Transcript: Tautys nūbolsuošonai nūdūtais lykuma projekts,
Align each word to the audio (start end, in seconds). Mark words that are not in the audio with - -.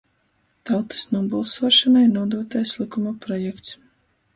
Tautys 0.69 1.03
nūbolsuošonai 1.11 2.03
nūdūtais 2.17 2.77
lykuma 2.83 3.19
projekts, 3.29 3.77